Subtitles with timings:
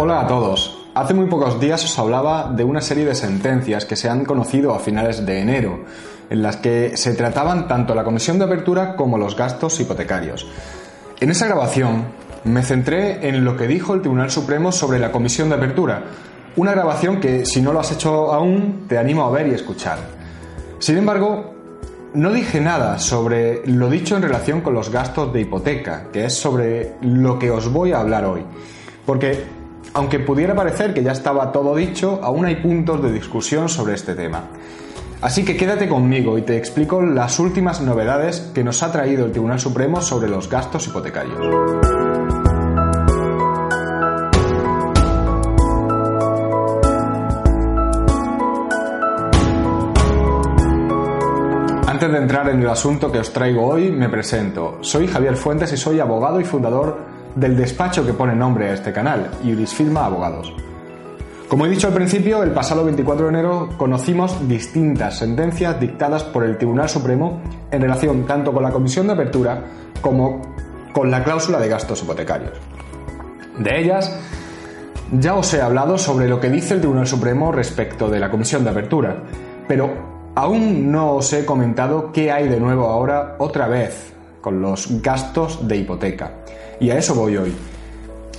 [0.00, 0.78] Hola a todos.
[0.94, 4.72] Hace muy pocos días os hablaba de una serie de sentencias que se han conocido
[4.72, 5.86] a finales de enero,
[6.30, 10.46] en las que se trataban tanto la comisión de apertura como los gastos hipotecarios.
[11.18, 12.04] En esa grabación
[12.44, 16.04] me centré en lo que dijo el Tribunal Supremo sobre la comisión de apertura,
[16.54, 19.98] una grabación que si no lo has hecho aún te animo a ver y escuchar.
[20.78, 21.54] Sin embargo,
[22.14, 26.34] no dije nada sobre lo dicho en relación con los gastos de hipoteca, que es
[26.34, 28.44] sobre lo que os voy a hablar hoy.
[29.04, 29.57] Porque
[29.98, 34.14] aunque pudiera parecer que ya estaba todo dicho, aún hay puntos de discusión sobre este
[34.14, 34.44] tema.
[35.20, 39.32] Así que quédate conmigo y te explico las últimas novedades que nos ha traído el
[39.32, 41.36] Tribunal Supremo sobre los gastos hipotecarios.
[51.88, 54.78] Antes de entrar en el asunto que os traigo hoy, me presento.
[54.82, 58.92] Soy Javier Fuentes y soy abogado y fundador del despacho que pone nombre a este
[58.92, 59.30] canal,
[59.66, 60.52] Firma Abogados.
[61.48, 66.44] Como he dicho al principio, el pasado 24 de enero conocimos distintas sentencias dictadas por
[66.44, 69.62] el Tribunal Supremo en relación tanto con la comisión de apertura
[70.02, 70.42] como
[70.92, 72.52] con la cláusula de gastos hipotecarios.
[73.58, 74.14] De ellas,
[75.12, 78.64] ya os he hablado sobre lo que dice el Tribunal Supremo respecto de la comisión
[78.64, 79.22] de apertura,
[79.66, 85.00] pero aún no os he comentado qué hay de nuevo ahora otra vez con los
[85.00, 86.32] gastos de hipoteca.
[86.80, 87.54] Y a eso voy hoy.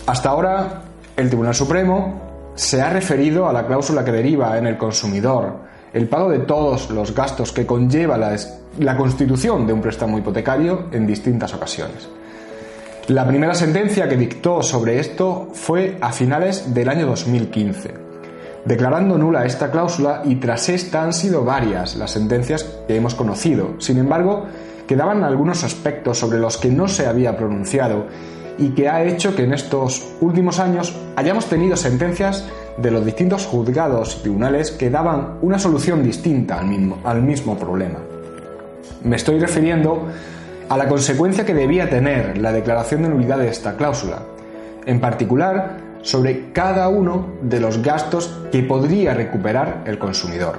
[0.06, 0.82] Hasta ahora,
[1.18, 6.08] el Tribunal Supremo se ha referido a la cláusula que deriva en el consumidor el
[6.08, 11.54] pago de todos los gastos que conlleva la, constitución de un préstamo hipotecario en distintas
[11.54, 12.08] ocasiones.
[13.08, 17.94] La primera sentencia que dictó sobre esto fue a finales del año 2015,
[18.66, 23.76] declarando nula esta cláusula y tras esta han sido varias las sentencias que hemos conocido.
[23.80, 24.46] Sin embargo,
[24.90, 28.08] quedaban algunos aspectos sobre los que no se había pronunciado
[28.58, 33.46] y que ha hecho que en estos últimos años hayamos tenido sentencias de los distintos
[33.46, 38.00] juzgados y tribunales que daban una solución distinta al mismo, al mismo problema.
[39.04, 40.08] Me estoy refiriendo
[40.68, 44.24] a la consecuencia que debía tener la declaración de nulidad de esta cláusula,
[44.88, 50.58] en particular sobre cada uno de los gastos que podría recuperar el consumidor.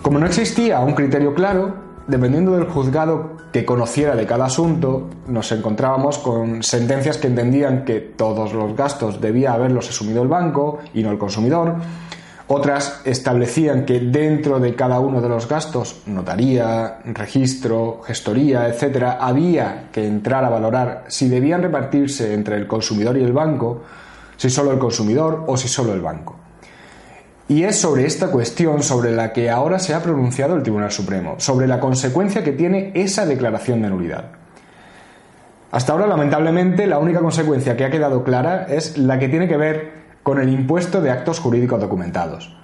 [0.00, 5.50] Como no existía un criterio claro, dependiendo del juzgado que conociera de cada asunto, nos
[5.52, 11.02] encontrábamos con sentencias que entendían que todos los gastos debía haberlos asumido el banco y
[11.02, 11.76] no el consumidor.
[12.48, 19.88] Otras establecían que dentro de cada uno de los gastos, notaría, registro, gestoría, etc., había
[19.90, 23.82] que entrar a valorar si debían repartirse entre el consumidor y el banco,
[24.36, 26.45] si solo el consumidor o si solo el banco.
[27.48, 31.36] Y es sobre esta cuestión sobre la que ahora se ha pronunciado el Tribunal Supremo,
[31.38, 34.32] sobre la consecuencia que tiene esa declaración de nulidad.
[35.70, 39.56] Hasta ahora, lamentablemente, la única consecuencia que ha quedado clara es la que tiene que
[39.56, 39.92] ver
[40.22, 42.56] con el impuesto de actos jurídicos documentados.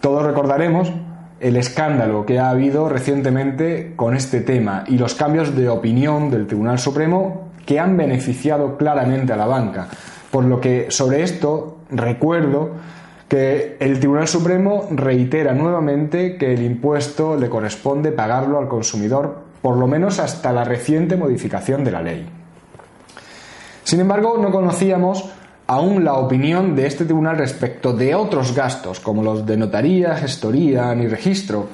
[0.00, 0.90] Todos recordaremos
[1.40, 6.46] el escándalo que ha habido recientemente con este tema y los cambios de opinión del
[6.46, 9.88] Tribunal Supremo que han beneficiado claramente a la banca.
[10.30, 12.76] Por lo que sobre esto recuerdo
[13.30, 19.76] que el Tribunal Supremo reitera nuevamente que el impuesto le corresponde pagarlo al consumidor por
[19.76, 22.28] lo menos hasta la reciente modificación de la ley.
[23.84, 25.30] Sin embargo, no conocíamos
[25.68, 30.92] aún la opinión de este tribunal respecto de otros gastos, como los de notaría, gestoría
[30.96, 31.68] ni registro,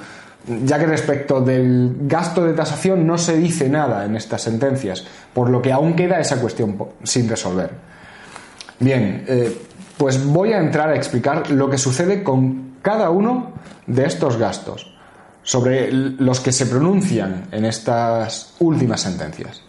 [0.63, 5.49] ya que respecto del gasto de tasación no se dice nada en estas sentencias, por
[5.49, 7.71] lo que aún queda esa cuestión sin resolver.
[8.79, 9.57] Bien, eh,
[9.97, 13.53] pues voy a entrar a explicar lo que sucede con cada uno
[13.87, 14.95] de estos gastos,
[15.43, 19.63] sobre los que se pronuncian en estas últimas sentencias.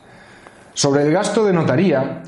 [0.73, 2.23] Sobre el gasto de notaría,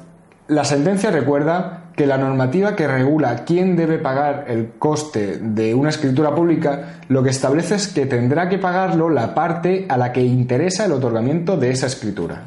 [0.48, 5.90] la sentencia recuerda que la normativa que regula quién debe pagar el coste de una
[5.90, 10.22] escritura pública lo que establece es que tendrá que pagarlo la parte a la que
[10.22, 12.44] interesa el otorgamiento de esa escritura.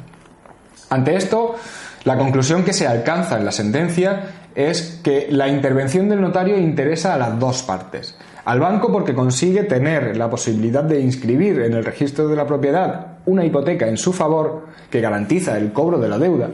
[0.88, 1.56] Ante esto,
[2.04, 4.22] la conclusión que se alcanza en la sentencia
[4.54, 8.16] es que la intervención del notario interesa a las dos partes.
[8.44, 13.18] Al banco porque consigue tener la posibilidad de inscribir en el registro de la propiedad
[13.24, 16.48] una hipoteca en su favor que garantiza el cobro de la deuda.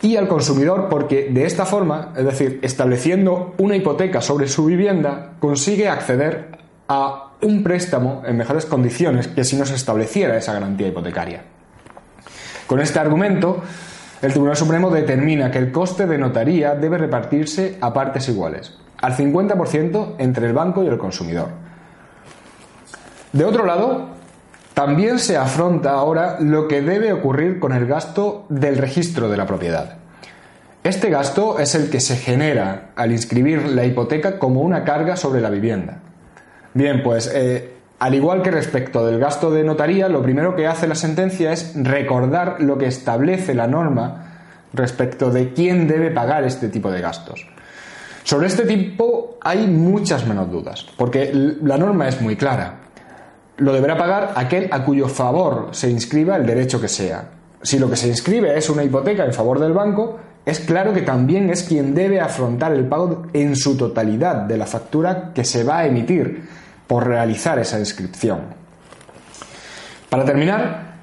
[0.00, 5.34] Y al consumidor porque de esta forma, es decir, estableciendo una hipoteca sobre su vivienda,
[5.38, 6.58] consigue acceder
[6.88, 11.42] a un préstamo en mejores condiciones que si no se estableciera esa garantía hipotecaria.
[12.66, 13.62] Con este argumento,
[14.22, 19.16] el Tribunal Supremo determina que el coste de notaría debe repartirse a partes iguales, al
[19.16, 21.48] 50% entre el banco y el consumidor.
[23.32, 24.10] De otro lado,
[24.74, 29.46] también se afronta ahora lo que debe ocurrir con el gasto del registro de la
[29.46, 29.96] propiedad.
[30.84, 35.40] Este gasto es el que se genera al inscribir la hipoteca como una carga sobre
[35.40, 35.98] la vivienda.
[36.74, 37.71] Bien, pues eh,
[38.02, 41.72] al igual que respecto del gasto de notaría, lo primero que hace la sentencia es
[41.76, 44.40] recordar lo que establece la norma
[44.72, 47.46] respecto de quién debe pagar este tipo de gastos.
[48.24, 52.80] Sobre este tipo hay muchas menos dudas, porque la norma es muy clara.
[53.58, 57.26] Lo deberá pagar aquel a cuyo favor se inscriba el derecho que sea.
[57.62, 61.02] Si lo que se inscribe es una hipoteca en favor del banco, es claro que
[61.02, 65.62] también es quien debe afrontar el pago en su totalidad de la factura que se
[65.62, 66.61] va a emitir
[66.92, 68.40] por realizar esa inscripción.
[70.10, 70.96] Para terminar,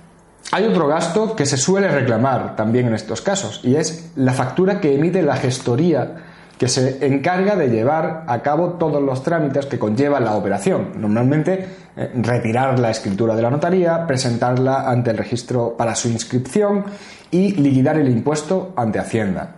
[0.51, 4.79] hay otro gasto que se suele reclamar también en estos casos y es la factura
[4.79, 6.13] que emite la gestoría
[6.59, 10.91] que se encarga de llevar a cabo todos los trámites que conlleva la operación.
[10.97, 16.85] Normalmente eh, retirar la escritura de la notaría, presentarla ante el registro para su inscripción
[17.31, 19.55] y liquidar el impuesto ante Hacienda.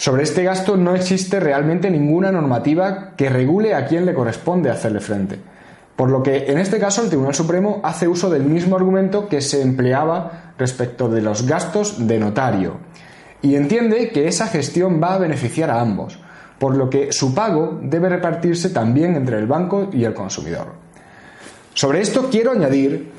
[0.00, 5.00] Sobre este gasto no existe realmente ninguna normativa que regule a quién le corresponde hacerle
[5.00, 5.38] frente.
[5.94, 9.42] Por lo que en este caso el Tribunal Supremo hace uso del mismo argumento que
[9.42, 12.78] se empleaba respecto de los gastos de notario
[13.42, 16.18] y entiende que esa gestión va a beneficiar a ambos,
[16.58, 20.68] por lo que su pago debe repartirse también entre el banco y el consumidor.
[21.74, 23.12] Sobre esto quiero añadir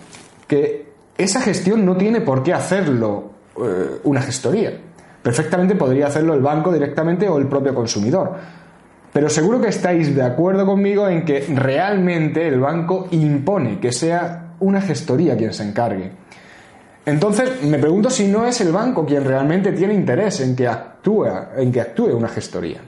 [0.47, 4.79] que esa gestión no tiene por qué hacerlo eh, una gestoría.
[5.21, 8.35] Perfectamente podría hacerlo el banco directamente o el propio consumidor.
[9.13, 14.53] Pero seguro que estáis de acuerdo conmigo en que realmente el banco impone que sea
[14.59, 16.11] una gestoría quien se encargue.
[17.05, 21.27] Entonces me pregunto si no es el banco quien realmente tiene interés en que actúe,
[21.57, 22.79] en que actúe una gestoría.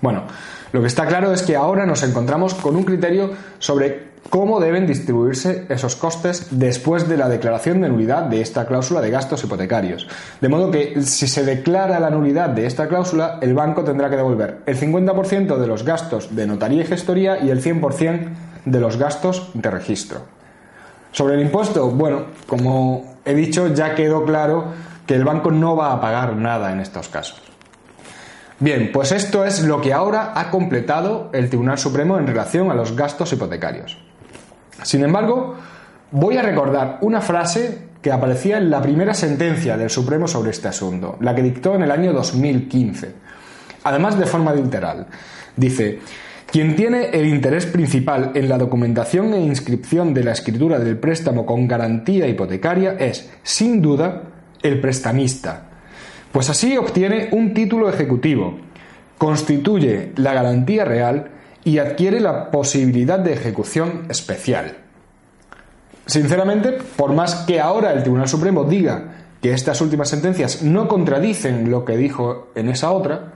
[0.00, 0.24] Bueno,
[0.72, 4.86] lo que está claro es que ahora nos encontramos con un criterio sobre cómo deben
[4.86, 10.08] distribuirse esos costes después de la declaración de nulidad de esta cláusula de gastos hipotecarios.
[10.40, 14.16] De modo que si se declara la nulidad de esta cláusula, el banco tendrá que
[14.16, 18.28] devolver el 50% de los gastos de notaría y gestoría y el 100%
[18.64, 20.20] de los gastos de registro.
[21.12, 24.66] Sobre el impuesto, bueno, como he dicho, ya quedó claro
[25.06, 27.40] que el banco no va a pagar nada en estos casos.
[28.58, 32.74] Bien, pues esto es lo que ahora ha completado el Tribunal Supremo en relación a
[32.74, 33.98] los gastos hipotecarios.
[34.82, 35.54] Sin embargo,
[36.10, 40.68] voy a recordar una frase que aparecía en la primera sentencia del Supremo sobre este
[40.68, 43.12] asunto, la que dictó en el año 2015,
[43.84, 45.06] además de forma literal.
[45.56, 45.98] Dice,
[46.50, 51.44] quien tiene el interés principal en la documentación e inscripción de la escritura del préstamo
[51.44, 54.22] con garantía hipotecaria es, sin duda,
[54.62, 55.66] el prestamista,
[56.30, 58.58] pues así obtiene un título ejecutivo,
[59.18, 61.30] constituye la garantía real
[61.66, 64.76] y adquiere la posibilidad de ejecución especial.
[66.06, 71.68] Sinceramente, por más que ahora el Tribunal Supremo diga que estas últimas sentencias no contradicen
[71.68, 73.32] lo que dijo en esa otra,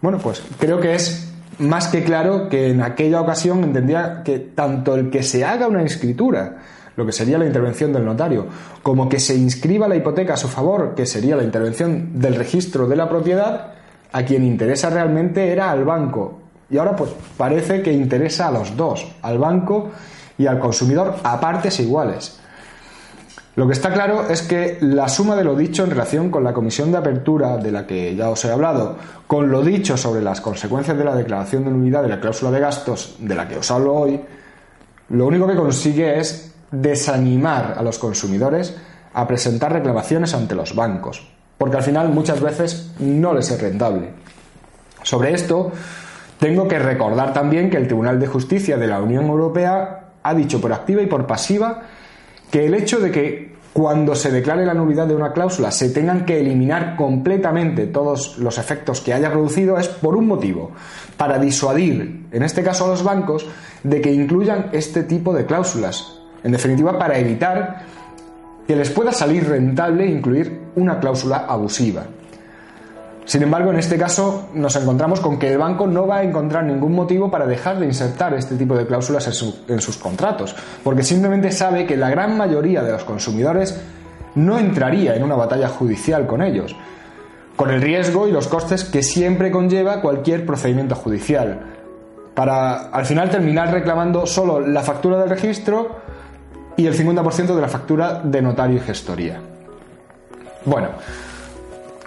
[0.00, 4.94] bueno, pues creo que es más que claro que en aquella ocasión entendía que tanto
[4.94, 6.62] el que se haga una escritura,
[6.96, 8.46] lo que sería la intervención del notario,
[8.82, 12.88] como que se inscriba la hipoteca a su favor, que sería la intervención del registro
[12.88, 13.74] de la propiedad,
[14.12, 18.76] a quien interesa realmente era al banco, y ahora pues parece que interesa a los
[18.76, 19.90] dos, al banco
[20.38, 22.40] y al consumidor a partes iguales.
[23.56, 26.52] Lo que está claro es que la suma de lo dicho en relación con la
[26.52, 28.96] comisión de apertura de la que ya os he hablado,
[29.26, 32.60] con lo dicho sobre las consecuencias de la declaración de nulidad de la cláusula de
[32.60, 34.20] gastos de la que os hablo hoy,
[35.08, 38.76] lo único que consigue es desanimar a los consumidores
[39.14, 44.10] a presentar reclamaciones ante los bancos, porque al final muchas veces no les es rentable.
[45.02, 45.72] Sobre esto,
[46.38, 50.60] tengo que recordar también que el Tribunal de Justicia de la Unión Europea ha dicho
[50.60, 51.82] por activa y por pasiva
[52.50, 56.24] que el hecho de que cuando se declare la nulidad de una cláusula se tengan
[56.24, 60.72] que eliminar completamente todos los efectos que haya producido es por un motivo,
[61.18, 63.46] para disuadir, en este caso a los bancos,
[63.82, 66.20] de que incluyan este tipo de cláusulas.
[66.42, 67.82] En definitiva, para evitar
[68.66, 72.06] que les pueda salir rentable incluir una cláusula abusiva.
[73.26, 76.62] Sin embargo, en este caso nos encontramos con que el banco no va a encontrar
[76.62, 79.26] ningún motivo para dejar de insertar este tipo de cláusulas
[79.66, 80.54] en, sus contratos,
[80.84, 83.82] porque simplemente sabe que la gran mayoría de los consumidores
[84.36, 86.76] no entraría en una batalla judicial con ellos,
[87.56, 91.62] con el riesgo y los costes que siempre conlleva cualquier procedimiento judicial,
[92.32, 95.96] para al final terminar reclamando solo la factura del registro
[96.76, 99.40] y el 50% de la factura de notario y gestoría.
[100.64, 100.90] Bueno,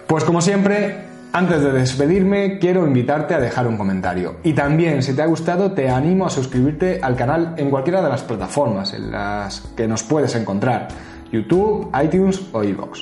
[0.06, 4.36] pues como siempre, antes de despedirme, quiero invitarte a dejar un comentario.
[4.42, 8.08] Y también, si te ha gustado, te animo a suscribirte al canal en cualquiera de
[8.08, 10.88] las plataformas en las que nos puedes encontrar.
[11.30, 13.00] YouTube, iTunes o iVoox.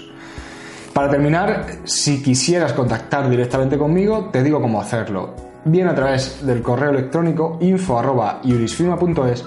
[0.93, 5.35] Para terminar, si quisieras contactar directamente conmigo, te digo cómo hacerlo.
[5.65, 9.45] Bien a través del correo electrónico info.iurisfirma.es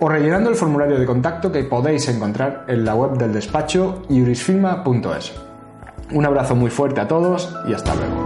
[0.00, 5.55] o rellenando el formulario de contacto que podéis encontrar en la web del despacho iurisfirma.es.
[6.12, 8.25] Un abrazo muy fuerte a todos y hasta luego.